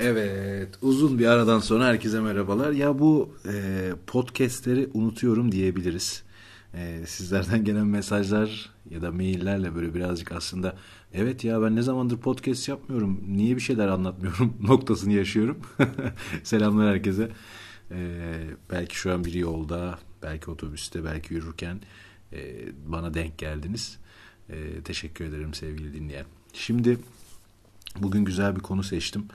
Evet, 0.00 0.68
uzun 0.82 1.18
bir 1.18 1.26
aradan 1.26 1.58
sonra 1.58 1.86
herkese 1.86 2.20
merhabalar. 2.20 2.72
Ya 2.72 2.98
bu 2.98 3.34
e, 3.52 3.90
podcastleri 4.06 4.88
unutuyorum 4.94 5.52
diyebiliriz. 5.52 6.22
E, 6.74 7.06
sizlerden 7.06 7.64
gelen 7.64 7.86
mesajlar 7.86 8.70
ya 8.90 9.02
da 9.02 9.12
maillerle 9.12 9.74
böyle 9.74 9.94
birazcık 9.94 10.32
aslında 10.32 10.76
evet 11.12 11.44
ya 11.44 11.62
ben 11.62 11.76
ne 11.76 11.82
zamandır 11.82 12.18
podcast 12.18 12.68
yapmıyorum, 12.68 13.20
niye 13.28 13.56
bir 13.56 13.60
şeyler 13.60 13.88
anlatmıyorum 13.88 14.54
noktasını 14.60 15.12
yaşıyorum. 15.12 15.58
Selamlar 16.42 16.88
herkese. 16.88 17.30
E, 17.90 18.20
belki 18.70 18.96
şu 18.96 19.12
an 19.12 19.24
biri 19.24 19.38
yolda, 19.38 19.98
belki 20.22 20.50
otobüste, 20.50 21.04
belki 21.04 21.34
yürürken 21.34 21.80
e, 22.32 22.38
bana 22.86 23.14
denk 23.14 23.38
geldiniz. 23.38 23.98
E, 24.50 24.82
teşekkür 24.84 25.24
ederim 25.24 25.54
sevgili 25.54 25.94
dinleyen. 25.94 26.26
Şimdi 26.52 26.98
bugün 27.96 28.24
güzel 28.24 28.56
bir 28.56 28.60
konu 28.60 28.82
seçtim. 28.82 29.28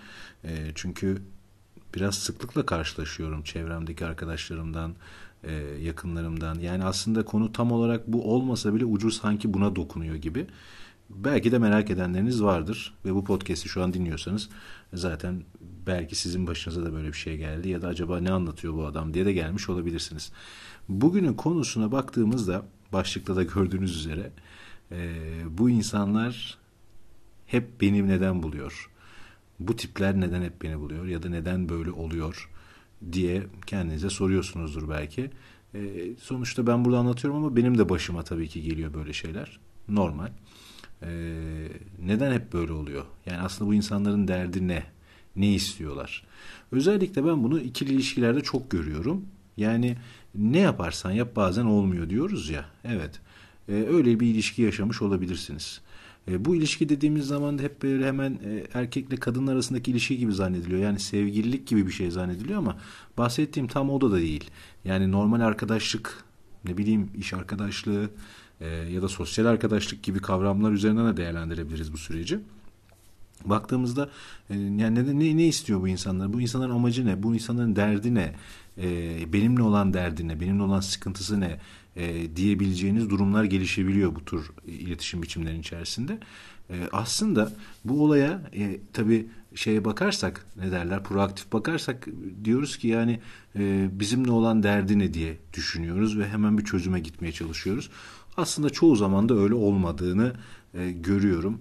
E, 0.43 0.71
çünkü 0.75 1.21
biraz 1.95 2.15
sıklıkla 2.15 2.65
karşılaşıyorum 2.65 3.43
çevremdeki 3.43 4.05
arkadaşlarımdan, 4.05 4.95
e, 5.43 5.53
yakınlarımdan. 5.81 6.59
Yani 6.59 6.83
aslında 6.83 7.25
konu 7.25 7.51
tam 7.51 7.71
olarak 7.71 8.07
bu 8.07 8.33
olmasa 8.33 8.75
bile 8.75 8.85
ucu 8.85 9.11
sanki 9.11 9.53
buna 9.53 9.75
dokunuyor 9.75 10.15
gibi. 10.15 10.47
Belki 11.09 11.51
de 11.51 11.57
merak 11.57 11.89
edenleriniz 11.89 12.43
vardır 12.43 12.93
ve 13.05 13.15
bu 13.15 13.23
podcast'i 13.23 13.69
şu 13.69 13.83
an 13.83 13.93
dinliyorsanız 13.93 14.49
zaten 14.93 15.43
belki 15.87 16.15
sizin 16.15 16.47
başınıza 16.47 16.85
da 16.85 16.93
böyle 16.93 17.07
bir 17.07 17.17
şey 17.17 17.37
geldi 17.37 17.69
ya 17.69 17.81
da 17.81 17.87
acaba 17.87 18.19
ne 18.19 18.31
anlatıyor 18.31 18.73
bu 18.73 18.85
adam 18.85 19.13
diye 19.13 19.25
de 19.25 19.33
gelmiş 19.33 19.69
olabilirsiniz. 19.69 20.31
Bugünün 20.89 21.33
konusuna 21.33 21.91
baktığımızda 21.91 22.65
başlıkta 22.93 23.35
da 23.35 23.43
gördüğünüz 23.43 23.97
üzere 23.97 24.31
e, 24.91 25.19
bu 25.49 25.69
insanlar 25.69 26.57
hep 27.53 27.81
benim 27.81 28.07
neden 28.07 28.43
buluyor 28.43 28.89
bu 29.59 29.75
tipler 29.75 30.19
neden 30.19 30.41
hep 30.41 30.61
beni 30.61 30.79
buluyor 30.79 31.05
ya 31.05 31.23
da 31.23 31.29
neden 31.29 31.69
böyle 31.69 31.91
oluyor 31.91 32.49
diye 33.11 33.43
kendinize 33.65 34.09
soruyorsunuzdur 34.09 34.89
belki. 34.89 35.31
E, 35.73 35.79
sonuçta 36.21 36.67
ben 36.67 36.85
burada 36.85 36.97
anlatıyorum 36.97 37.43
ama 37.43 37.55
benim 37.55 37.77
de 37.77 37.89
başıma 37.89 38.23
tabii 38.23 38.47
ki 38.47 38.61
geliyor 38.61 38.93
böyle 38.93 39.13
şeyler. 39.13 39.59
Normal. 39.89 40.29
E, 41.01 41.09
neden 42.05 42.33
hep 42.33 42.53
böyle 42.53 42.71
oluyor? 42.71 43.05
Yani 43.25 43.41
aslında 43.41 43.69
bu 43.69 43.73
insanların 43.73 44.27
derdi 44.27 44.67
ne? 44.67 44.83
Ne 45.35 45.53
istiyorlar? 45.53 46.23
Özellikle 46.71 47.25
ben 47.25 47.43
bunu 47.43 47.59
ikili 47.59 47.93
ilişkilerde 47.93 48.41
çok 48.41 48.71
görüyorum. 48.71 49.25
Yani 49.57 49.97
ne 50.35 50.59
yaparsan 50.59 51.11
yap 51.11 51.35
bazen 51.35 51.65
olmuyor 51.65 52.09
diyoruz 52.09 52.49
ya. 52.49 52.65
Evet. 52.83 53.21
E, 53.69 53.73
öyle 53.73 54.19
bir 54.19 54.27
ilişki 54.27 54.61
yaşamış 54.61 55.01
olabilirsiniz. 55.01 55.81
E, 56.27 56.45
bu 56.45 56.55
ilişki 56.55 56.89
dediğimiz 56.89 57.27
zaman 57.27 57.59
da 57.59 57.63
hep 57.63 57.83
böyle 57.83 58.07
hemen 58.07 58.31
e, 58.31 58.63
erkekle 58.73 59.17
kadın 59.17 59.47
arasındaki 59.47 59.91
ilişki 59.91 60.17
gibi 60.17 60.33
zannediliyor. 60.33 60.81
Yani 60.81 60.99
sevgililik 60.99 61.67
gibi 61.67 61.87
bir 61.87 61.91
şey 61.91 62.11
zannediliyor 62.11 62.59
ama 62.59 62.77
bahsettiğim 63.17 63.67
tam 63.67 63.89
o 63.89 64.01
da 64.01 64.15
değil. 64.15 64.51
Yani 64.85 65.11
normal 65.11 65.41
arkadaşlık, 65.41 66.23
ne 66.65 66.77
bileyim 66.77 67.09
iş 67.17 67.33
arkadaşlığı 67.33 68.09
e, 68.61 68.67
ya 68.67 69.01
da 69.01 69.09
sosyal 69.09 69.45
arkadaşlık 69.45 70.03
gibi 70.03 70.19
kavramlar 70.19 70.71
üzerinden 70.71 71.13
de 71.13 71.17
değerlendirebiliriz 71.17 71.93
bu 71.93 71.97
süreci. 71.97 72.39
Baktığımızda 73.45 74.09
e, 74.49 74.55
yani 74.55 74.95
ne, 74.95 75.19
ne, 75.19 75.37
ne 75.37 75.47
istiyor 75.47 75.81
bu 75.81 75.87
insanlar? 75.87 76.33
Bu 76.33 76.41
insanların 76.41 76.71
amacı 76.71 77.05
ne? 77.05 77.23
Bu 77.23 77.33
insanların 77.33 77.75
derdi 77.75 78.15
ne? 78.15 78.35
E, 78.77 79.33
benimle 79.33 79.61
olan 79.61 79.93
derdi 79.93 80.27
ne? 80.27 80.39
Benimle 80.39 80.63
olan 80.63 80.79
sıkıntısı 80.79 81.39
ne? 81.39 81.59
E, 81.95 82.35
diyebileceğiniz 82.35 83.09
durumlar 83.09 83.43
gelişebiliyor 83.43 84.15
bu 84.15 84.25
tür 84.25 84.51
iletişim 84.67 85.23
biçimlerinin 85.23 85.59
içerisinde. 85.59 86.19
E, 86.69 86.75
aslında 86.91 87.51
bu 87.85 88.03
olaya 88.03 88.41
e, 88.55 88.79
tabii 88.93 89.27
şeye 89.55 89.85
bakarsak 89.85 90.45
ne 90.55 90.71
derler 90.71 91.03
proaktif 91.03 91.53
bakarsak 91.53 92.07
diyoruz 92.43 92.77
ki 92.77 92.87
yani 92.87 93.19
e, 93.55 93.89
bizimle 93.99 94.31
olan 94.31 94.63
derdi 94.63 94.99
ne 94.99 95.13
diye 95.13 95.37
düşünüyoruz 95.53 96.19
ve 96.19 96.27
hemen 96.27 96.57
bir 96.57 96.65
çözüme 96.65 96.99
gitmeye 96.99 97.31
çalışıyoruz. 97.31 97.89
Aslında 98.37 98.69
çoğu 98.69 98.95
zaman 98.95 99.29
da 99.29 99.35
öyle 99.35 99.53
olmadığını 99.53 100.33
e, 100.73 100.91
görüyorum. 100.91 101.59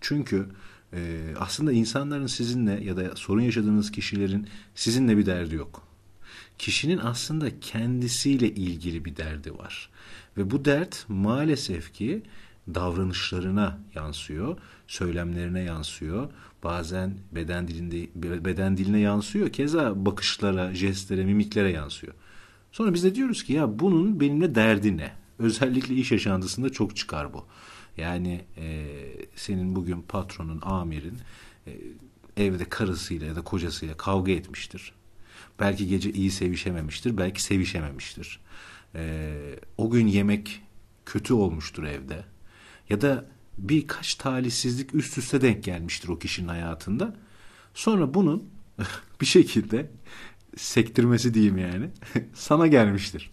Çünkü 0.00 0.46
e, 0.92 1.20
aslında 1.38 1.72
insanların 1.72 2.26
sizinle 2.26 2.84
ya 2.84 2.96
da 2.96 3.16
sorun 3.16 3.40
yaşadığınız 3.40 3.92
kişilerin 3.92 4.46
sizinle 4.74 5.16
bir 5.16 5.26
derdi 5.26 5.54
yok 5.54 5.91
kişinin 6.58 6.98
aslında 6.98 7.60
kendisiyle 7.60 8.48
ilgili 8.48 9.04
bir 9.04 9.16
derdi 9.16 9.58
var. 9.58 9.90
Ve 10.36 10.50
bu 10.50 10.64
dert 10.64 11.04
maalesef 11.08 11.92
ki 11.92 12.22
davranışlarına 12.74 13.78
yansıyor, 13.94 14.58
söylemlerine 14.86 15.60
yansıyor. 15.60 16.30
Bazen 16.64 17.18
beden 17.32 17.68
dilinde 17.68 18.08
beden 18.44 18.76
diline 18.76 19.00
yansıyor. 19.00 19.48
Keza 19.52 20.06
bakışlara, 20.06 20.74
jestlere, 20.74 21.24
mimiklere 21.24 21.70
yansıyor. 21.70 22.14
Sonra 22.72 22.94
biz 22.94 23.04
de 23.04 23.14
diyoruz 23.14 23.44
ki 23.44 23.52
ya 23.52 23.78
bunun 23.78 24.20
benimle 24.20 24.54
derdi 24.54 24.96
ne? 24.96 25.12
Özellikle 25.38 25.94
iş 25.94 26.12
yaşantısında 26.12 26.70
çok 26.70 26.96
çıkar 26.96 27.34
bu. 27.34 27.46
Yani 27.96 28.44
e, 28.56 28.86
senin 29.36 29.76
bugün 29.76 30.02
patronun, 30.02 30.60
amirin 30.62 31.18
e, 31.66 31.72
evde 32.36 32.64
karısıyla 32.64 33.26
ya 33.26 33.36
da 33.36 33.42
kocasıyla 33.42 33.96
kavga 33.96 34.32
etmiştir. 34.32 34.92
Belki 35.60 35.88
gece 35.88 36.12
iyi 36.12 36.30
sevişememiştir, 36.30 37.16
belki 37.16 37.42
sevişememiştir. 37.42 38.40
Ee, 38.94 39.34
o 39.76 39.90
gün 39.90 40.06
yemek 40.06 40.62
kötü 41.06 41.34
olmuştur 41.34 41.84
evde. 41.84 42.24
Ya 42.88 43.00
da 43.00 43.26
birkaç 43.58 44.14
talihsizlik 44.14 44.94
üst 44.94 45.18
üste 45.18 45.40
denk 45.40 45.64
gelmiştir 45.64 46.08
o 46.08 46.18
kişinin 46.18 46.48
hayatında. 46.48 47.16
Sonra 47.74 48.14
bunun 48.14 48.50
bir 49.20 49.26
şekilde 49.26 49.90
sektirmesi 50.56 51.34
diyeyim 51.34 51.58
yani 51.58 51.90
sana 52.34 52.66
gelmiştir. 52.66 53.30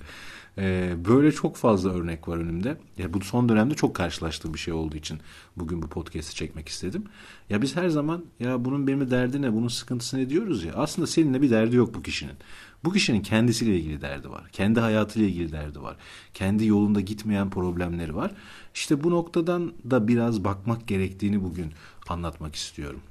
Ee, 0.59 0.93
böyle 1.05 1.31
çok 1.31 1.55
fazla 1.55 1.89
örnek 1.89 2.27
var 2.27 2.37
önümde. 2.37 2.77
Ya 2.97 3.13
bu 3.13 3.21
son 3.21 3.49
dönemde 3.49 3.75
çok 3.75 3.95
karşılaştığım 3.95 4.53
bir 4.53 4.59
şey 4.59 4.73
olduğu 4.73 4.95
için 4.95 5.19
bugün 5.57 5.81
bu 5.81 5.87
podcast'i 5.87 6.35
çekmek 6.35 6.69
istedim. 6.69 7.03
Ya 7.49 7.61
biz 7.61 7.75
her 7.75 7.89
zaman 7.89 8.25
ya 8.39 8.65
bunun 8.65 8.87
benim 8.87 9.11
derdi 9.11 9.41
ne, 9.41 9.53
bunun 9.53 9.67
sıkıntısı 9.67 10.17
ne 10.17 10.29
diyoruz 10.29 10.63
ya. 10.63 10.73
Aslında 10.73 11.07
seninle 11.07 11.41
bir 11.41 11.49
derdi 11.49 11.75
yok 11.75 11.95
bu 11.95 12.01
kişinin. 12.01 12.35
Bu 12.83 12.93
kişinin 12.93 13.21
kendisiyle 13.21 13.79
ilgili 13.79 14.01
derdi 14.01 14.29
var. 14.29 14.49
Kendi 14.51 14.79
hayatıyla 14.79 15.27
ilgili 15.27 15.51
derdi 15.51 15.81
var. 15.81 15.97
Kendi 16.33 16.65
yolunda 16.65 17.01
gitmeyen 17.01 17.49
problemleri 17.49 18.15
var. 18.15 18.31
İşte 18.73 19.03
bu 19.03 19.11
noktadan 19.11 19.73
da 19.91 20.07
biraz 20.07 20.43
bakmak 20.43 20.87
gerektiğini 20.87 21.43
bugün 21.43 21.73
anlatmak 22.09 22.55
istiyorum. 22.55 23.01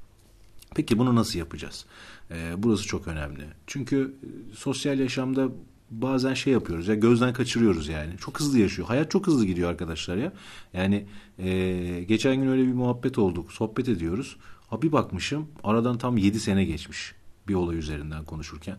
Peki 0.75 0.97
bunu 0.97 1.15
nasıl 1.15 1.39
yapacağız? 1.39 1.85
Ee, 2.31 2.53
burası 2.57 2.83
çok 2.83 3.07
önemli. 3.07 3.43
Çünkü 3.67 4.15
e, 4.23 4.55
sosyal 4.55 4.99
yaşamda 4.99 5.49
bazen 5.91 6.33
şey 6.33 6.53
yapıyoruz 6.53 6.87
ya 6.87 6.95
gözden 6.95 7.33
kaçırıyoruz 7.33 7.87
yani. 7.87 8.17
Çok 8.17 8.39
hızlı 8.39 8.59
yaşıyor. 8.59 8.87
Hayat 8.87 9.11
çok 9.11 9.27
hızlı 9.27 9.45
gidiyor 9.45 9.69
arkadaşlar 9.69 10.17
ya. 10.17 10.33
Yani 10.73 11.05
e, 11.37 12.03
geçen 12.07 12.35
gün 12.35 12.47
öyle 12.47 12.67
bir 12.67 12.73
muhabbet 12.73 13.17
olduk. 13.17 13.51
Sohbet 13.51 13.89
ediyoruz. 13.89 14.37
Ha 14.69 14.81
bir 14.81 14.91
bakmışım 14.91 15.47
aradan 15.63 15.97
tam 15.97 16.17
7 16.17 16.39
sene 16.39 16.65
geçmiş 16.65 17.15
bir 17.47 17.53
olay 17.53 17.77
üzerinden 17.77 18.25
konuşurken. 18.25 18.77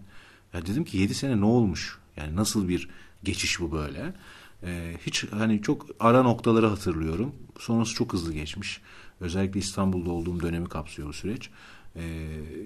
Ya 0.55 0.67
dedim 0.67 0.85
ki 0.85 0.99
7 0.99 1.15
sene 1.15 1.41
ne 1.41 1.45
olmuş? 1.45 1.99
Yani 2.17 2.37
nasıl 2.37 2.69
bir 2.69 2.89
geçiş 3.25 3.61
bu 3.61 3.73
böyle? 3.73 4.15
Ee, 4.63 4.97
hiç 5.07 5.25
hani 5.33 5.63
çok 5.63 5.87
ara 6.01 6.23
noktaları 6.23 6.67
hatırlıyorum. 6.67 7.33
Sonrası 7.59 7.95
çok 7.95 8.13
hızlı 8.13 8.33
geçmiş. 8.33 8.81
Özellikle 9.21 9.61
İstanbul'da 9.61 10.11
olduğum 10.11 10.41
dönemi 10.41 10.69
kapsıyor 10.69 11.09
bu 11.09 11.13
süreç. 11.13 11.51
Ee, 11.97 12.03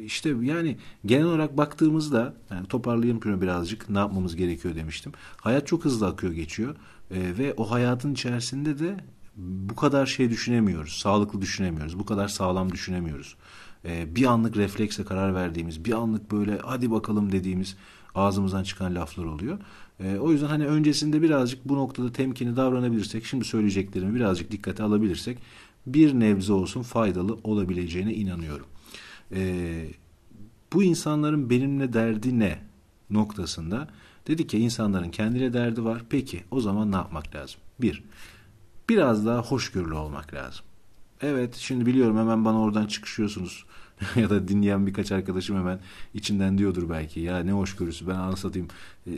işte 0.04 0.34
yani 0.42 0.76
genel 1.06 1.24
olarak 1.24 1.56
baktığımızda 1.56 2.34
yani 2.50 2.66
toparlayayım 2.66 3.22
şunu 3.22 3.42
birazcık 3.42 3.90
ne 3.90 3.98
yapmamız 3.98 4.36
gerekiyor 4.36 4.76
demiştim. 4.76 5.12
Hayat 5.36 5.66
çok 5.66 5.84
hızlı 5.84 6.06
akıyor 6.06 6.32
geçiyor 6.32 6.76
ee, 7.10 7.38
ve 7.38 7.54
o 7.56 7.70
hayatın 7.70 8.12
içerisinde 8.12 8.78
de 8.78 8.96
bu 9.36 9.76
kadar 9.76 10.06
şey 10.06 10.30
düşünemiyoruz. 10.30 10.92
Sağlıklı 10.92 11.40
düşünemiyoruz. 11.40 11.98
Bu 11.98 12.06
kadar 12.06 12.28
sağlam 12.28 12.72
düşünemiyoruz. 12.72 13.36
Ee, 13.84 14.16
bir 14.16 14.24
anlık 14.24 14.56
refleksle 14.56 15.04
karar 15.04 15.34
verdiğimiz, 15.34 15.84
bir 15.84 15.92
anlık 15.92 16.32
böyle 16.32 16.58
hadi 16.58 16.90
bakalım 16.90 17.32
dediğimiz 17.32 17.76
ağzımızdan 18.14 18.62
çıkan 18.62 18.94
laflar 18.94 19.24
oluyor. 19.24 19.58
E, 20.00 20.18
o 20.18 20.32
yüzden 20.32 20.46
hani 20.46 20.66
öncesinde 20.66 21.22
birazcık 21.22 21.68
bu 21.68 21.76
noktada 21.76 22.12
temkini 22.12 22.56
davranabilirsek, 22.56 23.24
şimdi 23.24 23.44
söyleyeceklerimi 23.44 24.14
birazcık 24.14 24.50
dikkate 24.50 24.82
alabilirsek 24.82 25.38
bir 25.86 26.14
nebze 26.14 26.52
olsun 26.52 26.82
faydalı 26.82 27.38
olabileceğine 27.44 28.14
inanıyorum. 28.14 28.66
E, 29.32 29.86
bu 30.72 30.82
insanların 30.82 31.50
benimle 31.50 31.92
derdi 31.92 32.38
ne 32.38 32.58
noktasında 33.10 33.88
dedik 34.26 34.50
ki 34.50 34.58
insanların 34.58 35.10
kendiyle 35.10 35.52
derdi 35.52 35.84
var. 35.84 36.02
Peki 36.10 36.44
o 36.50 36.60
zaman 36.60 36.92
ne 36.92 36.96
yapmak 36.96 37.34
lazım? 37.34 37.60
Bir, 37.80 38.04
biraz 38.88 39.26
daha 39.26 39.42
hoşgörülü 39.42 39.94
olmak 39.94 40.34
lazım. 40.34 40.64
Evet 41.20 41.54
şimdi 41.54 41.86
biliyorum 41.86 42.18
hemen 42.18 42.44
bana 42.44 42.60
oradan 42.60 42.86
çıkışıyorsunuz. 42.86 43.64
ya 44.16 44.30
da 44.30 44.48
dinleyen 44.48 44.86
birkaç 44.86 45.12
arkadaşım 45.12 45.56
hemen 45.56 45.80
içinden 46.14 46.58
diyordur 46.58 46.90
belki 46.90 47.20
ya 47.20 47.38
ne 47.38 47.52
hoşgörüsü 47.52 48.08
ben 48.08 48.14
anlatayım 48.14 48.68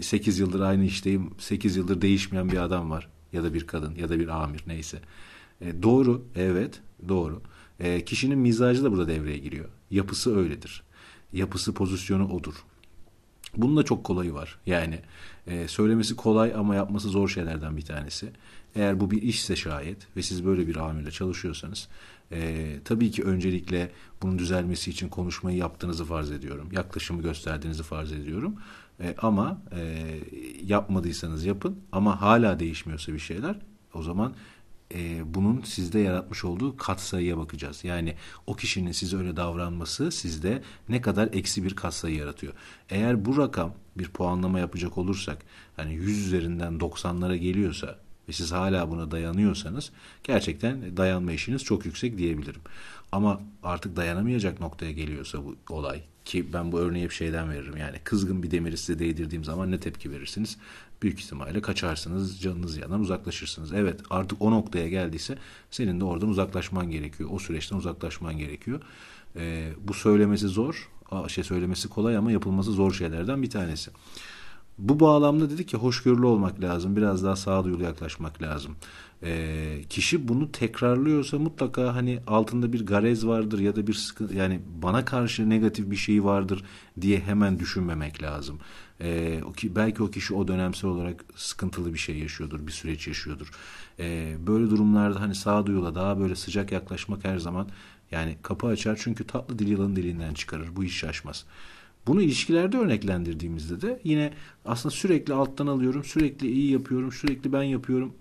8 0.01 0.39
yıldır 0.39 0.61
aynı 0.61 0.85
işteyim 0.85 1.31
8 1.39 1.77
yıldır 1.77 2.03
değişmeyen 2.03 2.51
bir 2.51 2.57
adam 2.57 2.91
var 2.91 3.09
ya 3.33 3.45
da 3.45 3.55
bir 3.55 3.67
kadın 3.67 3.95
ya 3.95 4.09
da 4.09 4.19
bir 4.19 4.29
amir 4.29 4.65
neyse. 4.67 4.99
E, 5.61 5.83
doğru 5.83 6.25
evet 6.35 6.81
doğru. 7.09 7.43
E, 7.81 8.05
kişinin 8.05 8.39
mizacı 8.39 8.85
da 8.85 8.93
burada 8.93 9.09
devreye 9.09 9.39
giriyor. 9.39 9.69
Yapısı 9.91 10.37
öyledir. 10.37 10.83
yapısı, 11.33 11.75
pozisyonu 11.75 12.33
odur. 12.33 12.55
Bunun 13.57 13.77
da 13.77 13.83
çok 13.83 14.05
kolayı 14.05 14.35
var. 14.35 14.59
Yani 14.67 15.01
e, 15.47 15.69
söylemesi 15.69 16.17
kolay 16.17 16.55
ama 16.55 16.75
yapması 16.75 17.09
zor 17.09 17.29
şeylerden 17.29 17.77
bir 17.77 17.83
tanesi. 17.83 18.29
Eğer 18.75 19.01
bu 19.01 19.11
bir 19.11 19.23
işse 19.23 19.57
şayet 19.57 20.17
ve 20.17 20.23
siz 20.23 20.47
böyle 20.47 20.67
bir 20.67 20.77
amirle 20.77 21.11
çalışıyorsanız 21.11 21.89
e, 22.33 22.71
tabii 22.85 23.11
ki 23.11 23.23
öncelikle 23.23 23.91
bunun 24.23 24.39
düzelmesi 24.39 24.91
için 24.91 25.09
konuşmayı 25.09 25.57
yaptığınızı 25.57 26.05
farz 26.05 26.31
ediyorum. 26.31 26.69
Yaklaşımı 26.73 27.23
gösterdiğinizi 27.23 27.83
farz 27.83 28.13
ediyorum. 28.13 28.55
E, 29.01 29.15
ama 29.19 29.63
e, 29.73 30.05
yapmadıysanız 30.65 31.45
yapın 31.45 31.79
ama 31.93 32.21
hala 32.21 32.61
değişmiyorsa 32.61 33.13
bir 33.13 33.19
şeyler 33.19 33.57
o 33.95 34.03
zaman 34.03 34.35
e, 34.95 35.35
bunun 35.35 35.63
sizde 35.63 35.99
yaratmış 35.99 36.45
olduğu 36.45 36.77
katsayıya 36.77 37.39
bakacağız. 37.39 37.85
Yani 37.85 38.15
o 38.47 38.57
kişinin 38.57 38.93
size 38.93 39.17
öyle 39.17 39.37
davranması 39.37 40.13
sizde 40.13 40.63
ne 40.89 41.01
kadar 41.01 41.29
eksi 41.33 41.65
bir 41.65 41.77
katsayı 41.77 42.17
yaratıyor. 42.17 42.53
Eğer 42.89 43.25
bu 43.25 43.37
rakam 43.37 43.75
bir 43.99 44.09
puanlama 44.09 44.59
yapacak 44.59 44.99
olursak 44.99 45.39
hani 45.77 45.95
100 45.95 46.27
üzerinden 46.27 46.73
90'lara 46.73 47.37
geliyorsa 47.37 47.99
ve 48.29 48.33
siz 48.33 48.53
hala 48.53 48.91
buna 48.91 49.11
dayanıyorsanız 49.11 49.91
gerçekten 50.25 50.97
dayanma 50.97 51.33
işiniz 51.33 51.65
çok 51.65 51.87
yüksek 51.87 52.19
diyebilirim. 52.19 52.61
Ama 53.17 53.41
artık 53.63 53.97
dayanamayacak 53.97 54.61
noktaya 54.61 54.93
geliyorsa 54.93 55.39
bu 55.45 55.57
olay 55.71 56.03
ki 56.25 56.53
ben 56.53 56.73
bu 56.73 56.79
örneği 56.79 57.05
hep 57.05 57.13
şeyden 57.13 57.51
veririm 57.51 57.77
yani 57.77 57.99
kızgın 58.05 58.43
bir 58.43 58.51
demiri 58.51 58.77
size 58.77 58.99
değdirdiğim 58.99 59.45
zaman 59.45 59.71
ne 59.71 59.81
tepki 59.81 60.11
verirsiniz? 60.11 60.57
Büyük 61.03 61.21
ihtimalle 61.21 61.61
kaçarsınız, 61.61 62.41
canınız 62.41 62.77
yanar, 62.77 62.99
uzaklaşırsınız. 62.99 63.73
Evet 63.73 64.01
artık 64.11 64.43
o 64.43 64.51
noktaya 64.51 64.89
geldiyse 64.89 65.39
senin 65.71 66.01
de 66.01 66.05
oradan 66.05 66.29
uzaklaşman 66.29 66.91
gerekiyor. 66.91 67.31
O 67.33 67.39
süreçten 67.39 67.77
uzaklaşman 67.77 68.39
gerekiyor. 68.39 68.81
Ee, 69.37 69.73
bu 69.81 69.95
söylemesi 69.95 70.49
zor, 70.49 70.91
şey 71.29 71.45
söylemesi 71.45 71.89
kolay 71.89 72.17
ama 72.17 72.33
yapılması 72.33 72.73
zor 72.73 72.93
şeylerden 72.93 73.43
bir 73.43 73.51
tanesi. 73.51 73.91
Bu 74.79 75.01
bağlamda 75.01 75.51
dedi 75.51 75.67
ki 75.67 75.77
hoşgörülü 75.77 76.27
olmak 76.27 76.61
lazım. 76.61 76.97
Biraz 76.97 77.25
daha 77.25 77.37
sağduyulu 77.37 77.83
yaklaşmak 77.83 78.43
lazım. 78.43 78.77
E, 79.23 79.83
kişi 79.91 80.29
bunu 80.29 80.53
tekrarlıyorsa 80.53 81.39
mutlaka 81.39 81.95
hani 81.95 82.21
altında 82.27 82.73
bir 82.73 82.87
garez 82.87 83.27
vardır 83.27 83.59
ya 83.59 83.77
da 83.77 83.87
bir 83.87 83.95
sıkıntı 83.95 84.35
yani 84.35 84.61
bana 84.83 85.05
karşı 85.05 85.51
negatif 85.51 85.91
bir 85.91 85.97
şey 85.97 86.25
vardır 86.25 86.65
diye 87.01 87.21
hemen 87.21 87.59
düşünmemek 87.59 88.23
lazım. 88.23 88.59
E, 89.01 89.41
o 89.45 89.53
ki, 89.53 89.77
belki 89.77 90.03
o 90.03 90.11
kişi 90.11 90.35
o 90.35 90.49
dönemsel 90.49 90.91
olarak 90.91 91.25
sıkıntılı 91.37 91.95
bir 91.95 91.99
şey 91.99 92.19
yaşıyordur, 92.19 92.67
bir 92.67 92.73
süreç 92.73 93.09
yaşıyordur. 93.09 93.51
E, 93.99 94.37
böyle 94.47 94.71
durumlarda 94.71 95.21
hani 95.21 95.35
sağduyula 95.35 95.95
daha 95.95 96.21
böyle 96.21 96.37
sıcak 96.37 96.73
yaklaşmak 96.73 97.25
her 97.25 97.39
zaman 97.39 97.69
yani 98.11 98.37
kapı 98.43 98.67
açar 98.67 98.99
çünkü 99.03 99.27
tatlı 99.27 99.59
dil 99.59 99.69
yılanın 99.69 99.97
dilinden 99.97 100.35
çıkarır. 100.35 100.77
Bu 100.77 100.85
iş 100.85 100.97
şaşmaz. 100.97 101.45
Bunu 102.07 102.23
ilişkilerde 102.23 102.79
örneklendirdiğimizde 102.79 103.81
de 103.81 104.01
yine 104.05 104.33
aslında 104.65 104.95
sürekli 104.95 105.35
alttan 105.35 105.67
alıyorum, 105.67 106.05
sürekli 106.05 106.51
iyi 106.51 106.73
yapıyorum, 106.73 107.13
sürekli 107.13 107.53
ben 107.53 107.63
yapıyorum. 107.63 108.15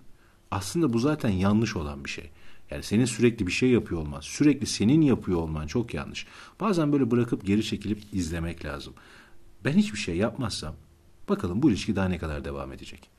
Aslında 0.52 0.94
bu 0.94 1.00
zaten 1.00 1.30
yanlış 1.30 1.76
olan 1.76 2.06
bir 2.06 2.10
şey. 2.10 2.30
Yani 2.72 2.84
senin 2.84 3.06
sürekli 3.06 3.48
bir 3.48 3.52
şey 3.52 3.70
yapıyor 3.70 4.02
olman, 4.02 4.20
sürekli 4.20 4.68
senin 4.68 5.02
yapıyor 5.02 5.40
olman 5.40 5.68
çok 5.68 5.94
yanlış. 5.94 6.28
Bazen 6.60 6.94
böyle 6.94 7.12
bırakıp 7.12 7.46
geri 7.46 7.64
çekilip 7.64 8.02
izlemek 8.12 8.66
lazım. 8.66 8.94
Ben 9.66 9.74
hiçbir 9.74 10.00
şey 10.00 10.18
yapmazsam 10.18 10.76
bakalım 11.30 11.62
bu 11.62 11.70
ilişki 11.70 11.96
daha 11.96 12.08
ne 12.08 12.18
kadar 12.18 12.46
devam 12.46 12.72
edecek. 12.74 13.10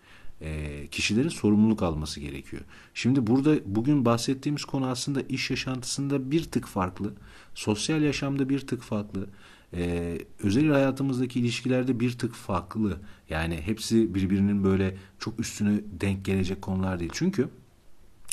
E, 0.40 0.86
kişilerin 0.86 1.28
sorumluluk 1.28 1.82
alması 1.82 2.20
gerekiyor. 2.20 2.62
Şimdi 2.94 3.26
burada 3.26 3.56
bugün 3.66 4.04
bahsettiğimiz 4.04 4.64
konu 4.64 4.86
aslında 4.86 5.20
iş 5.20 5.50
yaşantısında 5.50 6.30
bir 6.30 6.44
tık 6.44 6.66
farklı, 6.66 7.14
sosyal 7.54 8.02
yaşamda 8.02 8.48
bir 8.48 8.66
tık 8.66 8.82
farklı 8.82 9.26
e, 9.74 10.18
özel 10.42 10.68
hayatımızdaki 10.68 11.40
ilişkilerde 11.40 12.00
bir 12.00 12.18
tık 12.18 12.34
farklı. 12.34 13.00
Yani 13.30 13.60
hepsi 13.64 14.14
birbirinin 14.14 14.64
böyle 14.64 14.96
çok 15.18 15.40
üstüne 15.40 15.80
denk 16.00 16.24
gelecek 16.24 16.62
konular 16.62 17.00
değil. 17.00 17.10
Çünkü 17.14 17.48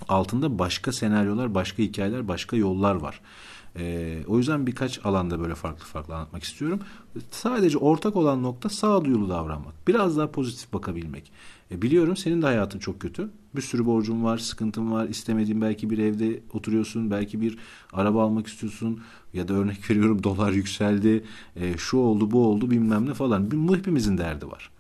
altında 0.08 0.60
başka 0.60 0.92
senaryolar, 0.92 1.56
başka 1.56 1.84
hikayeler, 1.84 2.28
başka 2.28 2.58
yollar 2.58 2.96
var. 2.96 3.22
E, 3.78 4.18
o 4.28 4.38
yüzden 4.38 4.68
birkaç 4.68 5.06
alanda 5.06 5.40
böyle 5.40 5.56
farklı 5.56 5.86
farklı 5.86 6.16
anlatmak 6.16 6.44
istiyorum. 6.44 6.80
Sadece 7.32 7.78
ortak 7.78 8.16
olan 8.16 8.44
nokta 8.44 8.70
sağduyulu 8.70 9.30
davranmak. 9.30 9.88
Biraz 9.88 10.18
daha 10.18 10.32
pozitif 10.32 10.74
bakabilmek. 10.74 11.32
E, 11.72 11.82
biliyorum 11.82 12.18
senin 12.18 12.42
de 12.42 12.46
hayatın 12.46 12.80
çok 12.80 13.00
kötü. 13.00 13.30
Bir 13.56 13.62
sürü 13.62 13.86
borcun 13.86 14.24
var, 14.24 14.38
sıkıntın 14.38 14.92
var. 14.92 15.08
İstemediğin 15.08 15.62
belki 15.62 15.90
bir 15.90 15.98
evde 15.98 16.40
oturuyorsun. 16.54 17.12
Belki 17.12 17.42
bir 17.42 17.58
araba 17.94 18.24
almak 18.24 18.48
istiyorsun. 18.48 19.02
Ya 19.34 19.48
da 19.48 19.54
örnek 19.54 19.90
veriyorum 19.90 20.24
dolar 20.24 20.52
yükseldi. 20.52 21.24
E, 21.56 21.78
şu 21.78 21.98
oldu 21.98 22.32
bu 22.32 22.48
oldu 22.48 22.72
bilmem 22.72 23.06
ne 23.06 23.14
falan. 23.14 23.52
Bu 23.52 23.78
hepimizin 23.78 24.18
derdi 24.18 24.48
var. 24.48 24.72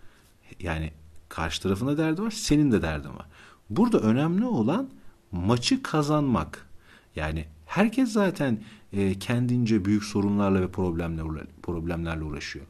Yani 0.60 0.92
karşı 1.30 1.62
tarafında 1.62 1.98
derdi 1.98 2.22
var. 2.22 2.32
Senin 2.32 2.72
de 2.72 2.82
derdin 2.82 3.10
var. 3.10 3.26
Burada 3.70 4.00
önemli 4.00 4.46
olan 4.46 4.90
maçı 5.32 5.84
kazanmak. 5.84 6.70
Yani 7.16 7.46
herkes 7.76 8.10
zaten 8.10 8.60
e, 8.94 9.20
kendince 9.20 9.86
büyük 9.86 10.04
sorunlarla 10.04 10.62
ve 10.62 10.68
problemlerle, 11.64 12.24
uğraşıyor. 12.24 12.66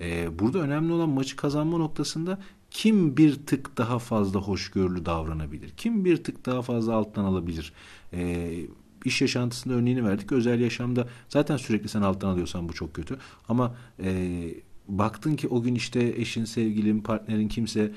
E, 0.00 0.38
burada 0.38 0.58
önemli 0.58 0.92
olan 0.92 1.08
maçı 1.08 1.36
kazanma 1.36 1.78
noktasında 1.78 2.38
kim 2.70 3.16
bir 3.16 3.46
tık 3.46 3.78
daha 3.78 3.98
fazla 3.98 4.40
hoşgörülü 4.40 5.06
davranabilir? 5.06 5.70
Kim 5.70 6.04
bir 6.04 6.24
tık 6.24 6.46
daha 6.46 6.62
fazla 6.62 6.94
alttan 6.94 7.24
alabilir? 7.24 7.72
E, 8.12 8.52
iş 9.04 9.22
yaşantısında 9.22 9.74
örneğini 9.74 10.04
verdik. 10.04 10.32
Özel 10.32 10.60
yaşamda 10.60 11.08
zaten 11.28 11.56
sürekli 11.56 11.88
sen 11.88 12.02
alttan 12.02 12.28
alıyorsan 12.28 12.68
bu 12.68 12.72
çok 12.72 12.94
kötü. 12.94 13.16
Ama 13.48 13.76
e, 14.02 14.48
baktın 14.88 15.36
ki 15.36 15.48
o 15.48 15.62
gün 15.62 15.74
işte 15.74 16.14
eşin, 16.16 16.44
sevgilin, 16.44 17.00
partnerin 17.00 17.48
kimse 17.48 17.92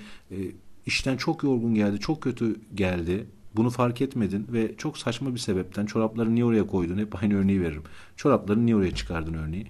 işten 0.85 1.17
çok 1.17 1.43
yorgun 1.43 1.75
geldi, 1.75 1.99
çok 1.99 2.23
kötü 2.23 2.55
geldi. 2.75 3.27
Bunu 3.55 3.69
fark 3.69 4.01
etmedin 4.01 4.47
ve 4.53 4.75
çok 4.77 4.97
saçma 4.97 5.33
bir 5.33 5.39
sebepten 5.39 5.85
çorapları 5.85 6.35
niye 6.35 6.45
oraya 6.45 6.67
koydun? 6.67 6.97
Hep 6.97 7.23
aynı 7.23 7.35
örneği 7.35 7.61
veririm. 7.61 7.83
Çorapları 8.15 8.65
niye 8.65 8.75
oraya 8.75 8.95
çıkardın 8.95 9.33
örneği? 9.33 9.67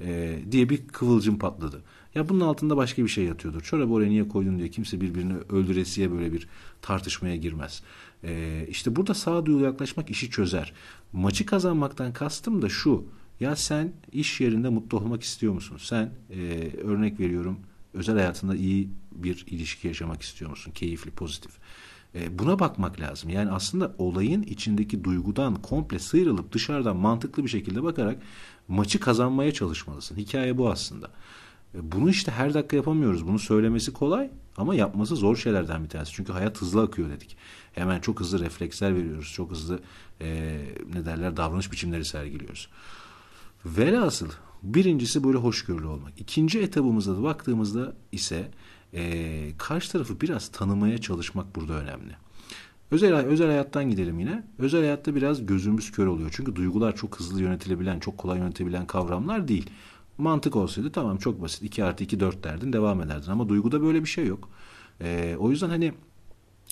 E, 0.00 0.38
diye 0.50 0.68
bir 0.68 0.88
kıvılcım 0.88 1.38
patladı. 1.38 1.82
Ya 2.14 2.28
bunun 2.28 2.40
altında 2.40 2.76
başka 2.76 3.02
bir 3.02 3.08
şey 3.08 3.24
yatıyordur. 3.24 3.60
Çorabı 3.60 3.92
oraya 3.92 4.08
niye 4.08 4.28
koydun 4.28 4.58
diye 4.58 4.68
kimse 4.68 5.00
birbirini 5.00 5.34
öldüresiye 5.50 6.12
böyle 6.12 6.32
bir 6.32 6.48
tartışmaya 6.82 7.36
girmez. 7.36 7.82
E, 8.24 8.64
işte 8.68 8.96
burada 8.96 9.14
sağduyulu 9.14 9.64
yaklaşmak 9.64 10.10
işi 10.10 10.30
çözer. 10.30 10.72
Maçı 11.12 11.46
kazanmaktan 11.46 12.12
kastım 12.12 12.62
da 12.62 12.68
şu. 12.68 13.04
Ya 13.40 13.56
sen 13.56 13.92
iş 14.12 14.40
yerinde 14.40 14.68
mutlu 14.68 14.98
olmak 14.98 15.22
istiyor 15.22 15.52
musun? 15.52 15.76
Sen 15.80 16.10
e, 16.30 16.70
örnek 16.84 17.20
veriyorum 17.20 17.58
özel 17.94 18.14
hayatında 18.14 18.56
iyi 18.56 18.88
bir 19.12 19.44
ilişki 19.46 19.88
yaşamak 19.88 20.22
istiyor 20.22 20.50
musun? 20.50 20.72
Keyifli, 20.72 21.10
pozitif. 21.10 21.52
E, 22.14 22.38
buna 22.38 22.58
bakmak 22.58 23.00
lazım. 23.00 23.30
Yani 23.30 23.50
aslında 23.50 23.94
olayın 23.98 24.42
içindeki 24.42 25.04
duygudan 25.04 25.54
komple 25.54 25.98
sıyrılıp 25.98 26.52
dışarıdan 26.52 26.96
mantıklı 26.96 27.44
bir 27.44 27.48
şekilde 27.48 27.82
bakarak 27.82 28.22
maçı 28.68 29.00
kazanmaya 29.00 29.52
çalışmalısın. 29.52 30.16
Hikaye 30.16 30.58
bu 30.58 30.70
aslında. 30.70 31.10
E, 31.74 31.92
bunu 31.92 32.10
işte 32.10 32.32
her 32.32 32.54
dakika 32.54 32.76
yapamıyoruz. 32.76 33.26
Bunu 33.26 33.38
söylemesi 33.38 33.92
kolay 33.92 34.30
ama 34.56 34.74
yapması 34.74 35.16
zor 35.16 35.36
şeylerden 35.36 35.84
bir 35.84 35.88
tanesi. 35.88 36.12
Çünkü 36.12 36.32
hayat 36.32 36.60
hızlı 36.60 36.82
akıyor 36.82 37.10
dedik. 37.10 37.36
Hemen 37.72 38.00
çok 38.00 38.20
hızlı 38.20 38.40
refleksler 38.40 38.96
veriyoruz. 38.96 39.32
Çok 39.32 39.50
hızlı 39.50 39.80
e, 40.20 40.58
ne 40.94 41.04
derler 41.04 41.36
davranış 41.36 41.72
biçimleri 41.72 42.04
sergiliyoruz. 42.04 42.68
Velhasıl 43.64 44.28
birincisi 44.62 45.24
böyle 45.24 45.38
hoşgörülü 45.38 45.86
olmak. 45.86 46.20
İkinci 46.20 46.60
etabımıza 46.60 47.16
da 47.16 47.22
baktığımızda 47.22 47.96
ise 48.12 48.50
e, 48.94 49.52
karşı 49.58 49.92
tarafı 49.92 50.20
biraz 50.20 50.48
tanımaya 50.48 50.98
çalışmak 50.98 51.56
burada 51.56 51.72
önemli. 51.72 52.12
Özel, 52.90 53.14
özel 53.14 53.46
hayattan 53.46 53.90
gidelim 53.90 54.20
yine. 54.20 54.44
Özel 54.58 54.80
hayatta 54.80 55.14
biraz 55.14 55.46
gözümüz 55.46 55.92
kör 55.92 56.06
oluyor. 56.06 56.30
Çünkü 56.32 56.56
duygular 56.56 56.96
çok 56.96 57.20
hızlı 57.20 57.42
yönetilebilen, 57.42 58.00
çok 58.00 58.18
kolay 58.18 58.38
yönetebilen 58.38 58.86
kavramlar 58.86 59.48
değil. 59.48 59.70
Mantık 60.18 60.56
olsaydı 60.56 60.92
tamam 60.92 61.18
çok 61.18 61.42
basit. 61.42 61.62
2 61.62 61.84
artı 61.84 62.04
2 62.04 62.20
4 62.20 62.44
derdin 62.44 62.72
devam 62.72 63.00
ederdin. 63.00 63.30
Ama 63.30 63.48
duyguda 63.48 63.82
böyle 63.82 64.00
bir 64.00 64.08
şey 64.08 64.26
yok. 64.26 64.50
E, 65.00 65.36
o 65.38 65.50
yüzden 65.50 65.68
hani 65.68 65.92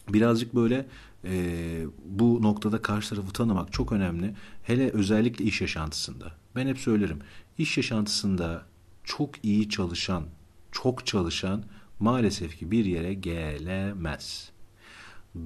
birazcık 0.09 0.55
böyle 0.55 0.87
e, 1.25 1.85
bu 2.05 2.43
noktada 2.43 2.83
karşı 2.83 3.11
tarafı 3.11 3.33
tanımak 3.33 3.73
çok 3.73 3.93
önemli. 3.93 4.35
Hele 4.63 4.91
özellikle 4.91 5.45
iş 5.45 5.61
yaşantısında. 5.61 6.33
Ben 6.57 6.67
hep 6.67 6.79
söylerim. 6.79 7.19
İş 7.59 7.77
yaşantısında 7.77 8.67
çok 9.05 9.45
iyi 9.45 9.69
çalışan, 9.69 10.25
çok 10.73 11.07
çalışan 11.07 11.65
maalesef 12.01 12.59
ki 12.59 12.71
bir 12.71 12.85
yere 12.85 13.15
gelemez. 13.15 14.51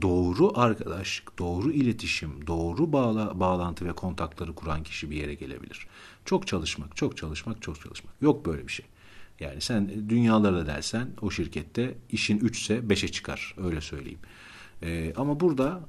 Doğru 0.02 0.58
arkadaşlık, 0.58 1.38
doğru 1.38 1.72
iletişim, 1.72 2.46
doğru 2.46 2.92
bağla, 2.92 3.40
bağlantı 3.40 3.86
ve 3.86 3.92
kontakları 3.92 4.54
kuran 4.54 4.82
kişi 4.82 5.10
bir 5.10 5.16
yere 5.16 5.34
gelebilir. 5.34 5.86
Çok 6.24 6.46
çalışmak, 6.46 6.96
çok 6.96 7.16
çalışmak, 7.16 7.62
çok 7.62 7.80
çalışmak. 7.80 8.22
Yok 8.22 8.46
böyle 8.46 8.66
bir 8.66 8.72
şey. 8.72 8.86
Yani 9.40 9.60
sen 9.60 10.08
dünyalara 10.08 10.66
dersen 10.66 11.08
o 11.20 11.30
şirkette 11.30 11.94
işin 12.10 12.38
3 12.38 12.60
ise 12.62 12.78
5'e 12.78 13.08
çıkar 13.08 13.54
öyle 13.58 13.80
söyleyeyim. 13.80 14.18
Ee, 14.82 15.12
ama 15.16 15.40
burada 15.40 15.80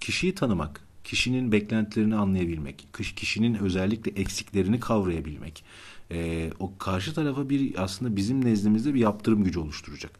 kişiyi 0.00 0.34
tanımak, 0.34 0.85
kişinin 1.06 1.52
beklentilerini 1.52 2.16
anlayabilmek, 2.16 2.86
kişinin 3.16 3.54
özellikle 3.54 4.22
eksiklerini 4.22 4.80
kavrayabilmek, 4.80 5.64
e, 6.10 6.50
o 6.58 6.78
karşı 6.78 7.14
tarafa 7.14 7.48
bir 7.48 7.82
aslında 7.82 8.16
bizim 8.16 8.44
nezdimizde 8.44 8.94
bir 8.94 9.00
yaptırım 9.00 9.44
gücü 9.44 9.58
oluşturacak. 9.58 10.12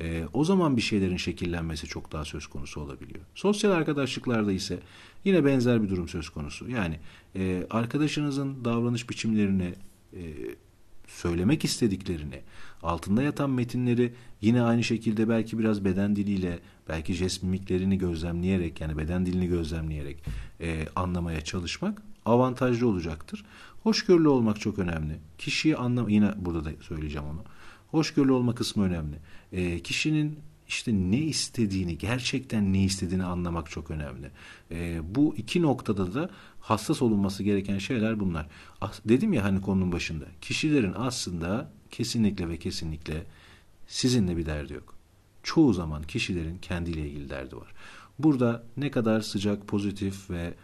E, 0.00 0.24
o 0.32 0.44
zaman 0.44 0.76
bir 0.76 0.82
şeylerin 0.82 1.16
şekillenmesi 1.16 1.86
çok 1.86 2.12
daha 2.12 2.24
söz 2.24 2.46
konusu 2.46 2.80
olabiliyor. 2.80 3.24
Sosyal 3.34 3.70
arkadaşlıklarda 3.70 4.52
ise 4.52 4.78
yine 5.24 5.44
benzer 5.44 5.82
bir 5.82 5.88
durum 5.88 6.08
söz 6.08 6.28
konusu. 6.28 6.70
Yani 6.70 6.98
e, 7.36 7.66
arkadaşınızın 7.70 8.64
davranış 8.64 9.10
biçimlerini 9.10 9.74
e, 10.12 10.22
söylemek 11.06 11.64
istediklerini, 11.64 12.40
altında 12.82 13.22
yatan 13.22 13.50
metinleri 13.50 14.14
yine 14.40 14.62
aynı 14.62 14.84
şekilde 14.84 15.28
belki 15.28 15.58
biraz 15.58 15.84
beden 15.84 16.16
diliyle, 16.16 16.58
belki 16.88 17.14
jest 17.14 17.42
mimiklerini 17.42 17.98
gözlemleyerek 17.98 18.80
yani 18.80 18.98
beden 18.98 19.26
dilini 19.26 19.46
gözlemleyerek 19.46 20.24
e, 20.60 20.86
anlamaya 20.96 21.40
çalışmak 21.40 22.02
avantajlı 22.24 22.88
olacaktır. 22.88 23.44
Hoşgörülü 23.82 24.28
olmak 24.28 24.60
çok 24.60 24.78
önemli. 24.78 25.18
Kişiyi 25.38 25.76
anlam 25.76 26.08
yine 26.08 26.32
burada 26.36 26.64
da 26.64 26.70
söyleyeceğim 26.80 27.26
onu. 27.28 27.44
Hoşgörülü 27.90 28.32
olma 28.32 28.54
kısmı 28.54 28.84
önemli. 28.84 29.16
E, 29.52 29.80
kişinin 29.80 30.38
işte 30.72 30.92
ne 30.92 31.18
istediğini, 31.18 31.98
gerçekten 31.98 32.72
ne 32.72 32.84
istediğini 32.84 33.24
anlamak 33.24 33.70
çok 33.70 33.90
önemli. 33.90 34.30
E, 34.70 35.00
bu 35.14 35.34
iki 35.36 35.62
noktada 35.62 36.14
da 36.14 36.30
hassas 36.60 37.02
olunması 37.02 37.42
gereken 37.42 37.78
şeyler 37.78 38.20
bunlar. 38.20 38.46
Dedim 39.04 39.32
ya 39.32 39.44
hani 39.44 39.60
konunun 39.60 39.92
başında. 39.92 40.24
Kişilerin 40.40 40.94
aslında 40.96 41.70
kesinlikle 41.90 42.48
ve 42.48 42.56
kesinlikle 42.56 43.26
sizinle 43.86 44.36
bir 44.36 44.46
derdi 44.46 44.72
yok. 44.72 44.94
Çoğu 45.42 45.72
zaman 45.72 46.02
kişilerin 46.02 46.58
kendiyle 46.58 47.08
ilgili 47.08 47.30
derdi 47.30 47.56
var. 47.56 47.72
Burada 48.18 48.64
ne 48.76 48.90
kadar 48.90 49.20
sıcak, 49.20 49.68
pozitif 49.68 50.30
ve 50.30 50.54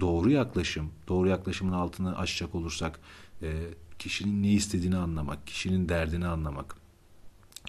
doğru 0.00 0.30
yaklaşım, 0.30 0.90
doğru 1.08 1.28
yaklaşımın 1.28 1.72
altını 1.72 2.18
açacak 2.18 2.54
olursak 2.54 3.00
e, 3.42 3.48
kişinin 3.98 4.42
ne 4.42 4.52
istediğini 4.52 4.96
anlamak, 4.96 5.46
kişinin 5.46 5.88
derdini 5.88 6.26
anlamak, 6.26 6.76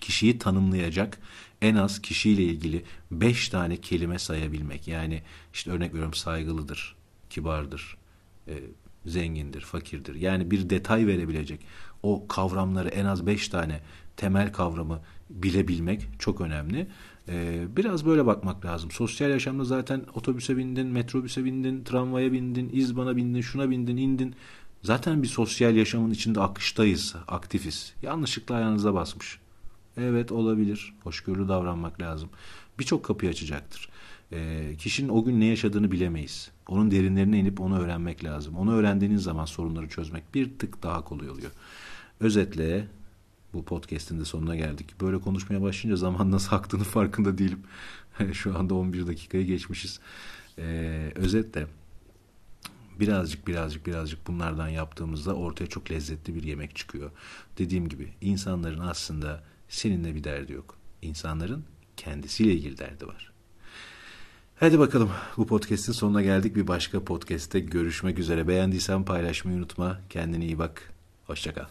kişiyi 0.02 0.40
tanımlayacak 0.40 1.20
en 1.62 1.76
az 1.76 2.02
kişiyle 2.02 2.44
ilgili 2.44 2.84
beş 3.12 3.50
tane 3.50 3.78
kelime 3.78 4.20
sayabilmek. 4.20 4.88
Yani 4.88 5.22
işte 5.54 5.72
örnek 5.72 5.92
veriyorum 5.92 6.14
saygılıdır, 6.14 6.96
kibardır, 7.30 7.98
e, 8.48 8.54
zengindir, 9.06 9.62
fakirdir. 9.62 10.16
Yani 10.16 10.52
bir 10.52 10.70
detay 10.70 11.08
verebilecek 11.08 11.60
o 12.04 12.28
kavramları 12.28 12.90
en 12.90 13.06
az 13.06 13.26
beş 13.26 13.48
tane 13.48 13.82
temel 14.18 14.52
kavramı 14.52 15.02
bilebilmek 15.30 16.08
çok 16.20 16.42
önemli. 16.42 16.88
Ee, 17.30 17.68
biraz 17.78 18.06
böyle 18.06 18.26
bakmak 18.26 18.66
lazım. 18.66 18.92
Sosyal 18.92 19.30
yaşamda 19.30 19.64
zaten 19.64 20.06
otobüse 20.14 20.58
bindin, 20.58 20.88
metrobüse 20.88 21.46
bindin, 21.46 21.84
tramvaya 21.84 22.32
bindin, 22.32 22.70
izbana 22.74 23.16
bindin, 23.16 23.42
şuna 23.42 23.70
bindin, 23.70 23.98
indin. 23.98 24.36
Zaten 24.84 25.24
bir 25.24 25.28
sosyal 25.28 25.76
yaşamın 25.76 26.12
içinde 26.12 26.42
akıştayız, 26.42 27.16
aktifiz. 27.28 27.94
Yanlışlıkla 28.02 28.56
ayağınıza 28.56 28.94
basmış. 28.94 29.40
Evet 29.98 30.32
olabilir. 30.32 30.94
Hoşgörülü 31.04 31.48
davranmak 31.48 32.02
lazım. 32.02 32.30
Birçok 32.80 33.06
kapıyı 33.06 33.32
açacaktır. 33.32 33.90
E, 34.32 34.72
kişinin 34.78 35.10
o 35.10 35.24
gün 35.24 35.40
ne 35.40 35.46
yaşadığını 35.46 35.92
bilemeyiz. 35.92 36.52
Onun 36.68 36.92
derinlerine 36.92 37.40
inip 37.40 37.62
onu 37.62 37.80
öğrenmek 37.80 38.24
lazım. 38.24 38.56
Onu 38.56 38.74
öğrendiğiniz 38.74 39.24
zaman 39.24 39.46
sorunları 39.46 39.90
çözmek 39.90 40.36
bir 40.36 40.60
tık 40.60 40.84
daha 40.84 41.04
kolay 41.04 41.30
oluyor. 41.30 41.52
Özetle 42.20 42.88
bu 43.54 43.66
podcast'in 43.66 44.20
de 44.20 44.26
sonuna 44.26 44.56
geldik. 44.56 45.02
Böyle 45.02 45.20
konuşmaya 45.20 45.62
başlayınca 45.62 45.98
zaman 45.98 46.32
nasıl 46.32 46.56
aktığını 46.56 46.84
farkında 46.98 47.38
değilim. 47.38 47.60
Şu 48.34 48.58
anda 48.58 48.76
11 48.76 49.08
dakikayı 49.08 49.46
geçmişiz. 49.46 50.00
Ee, 50.58 51.12
özetle 51.16 51.68
birazcık 53.00 53.48
birazcık 53.48 53.88
birazcık 53.88 54.28
bunlardan 54.28 54.68
yaptığımızda 54.68 55.34
ortaya 55.34 55.68
çok 55.68 55.92
lezzetli 55.92 56.36
bir 56.36 56.44
yemek 56.44 56.76
çıkıyor. 56.76 57.12
Dediğim 57.58 57.90
gibi 57.90 58.14
insanların 58.22 58.80
aslında 58.80 59.44
seninle 59.70 60.16
bir 60.16 60.24
derdi 60.24 60.54
yok. 60.54 60.78
İnsanların 61.02 61.64
kendisiyle 61.98 62.54
ilgili 62.54 62.78
derdi 62.78 63.08
var. 63.08 63.32
Hadi 64.60 64.80
bakalım 64.80 65.12
bu 65.38 65.48
podcast'in 65.48 65.94
sonuna 65.94 66.22
geldik. 66.22 66.56
Bir 66.56 66.68
başka 66.68 67.04
podcast'te 67.04 67.60
görüşmek 67.60 68.20
üzere. 68.20 68.48
Beğendiysen 68.48 69.06
paylaşmayı 69.06 69.58
unutma. 69.58 70.00
Kendine 70.10 70.46
iyi 70.46 70.60
bak. 70.60 70.94
Hoşçakal. 71.26 71.66